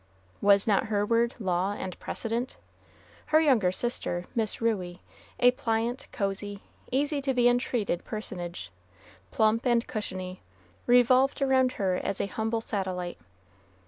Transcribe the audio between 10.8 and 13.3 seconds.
revolved around her as a humble satellite.